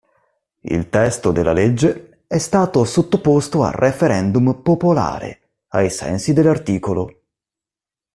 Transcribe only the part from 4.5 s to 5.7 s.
popolare,